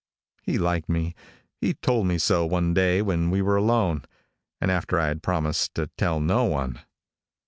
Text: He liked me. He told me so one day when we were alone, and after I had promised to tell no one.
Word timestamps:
He 0.41 0.57
liked 0.57 0.89
me. 0.89 1.13
He 1.59 1.75
told 1.75 2.07
me 2.07 2.17
so 2.17 2.43
one 2.43 2.73
day 2.73 3.03
when 3.03 3.29
we 3.29 3.43
were 3.43 3.55
alone, 3.55 4.03
and 4.59 4.71
after 4.71 4.99
I 4.99 5.09
had 5.09 5.21
promised 5.21 5.75
to 5.75 5.91
tell 5.95 6.19
no 6.19 6.45
one. 6.45 6.79